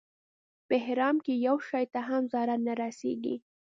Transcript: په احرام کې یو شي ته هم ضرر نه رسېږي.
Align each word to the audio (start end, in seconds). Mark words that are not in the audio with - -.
په 0.67 0.73
احرام 0.81 1.15
کې 1.25 1.33
یو 1.47 1.57
شي 1.67 1.85
ته 1.93 1.99
هم 2.07 2.21
ضرر 2.33 2.59
نه 2.67 2.73
رسېږي. 2.81 3.35